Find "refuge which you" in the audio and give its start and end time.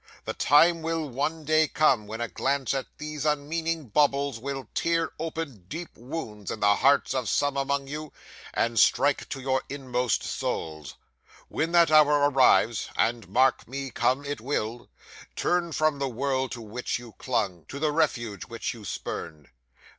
17.91-18.83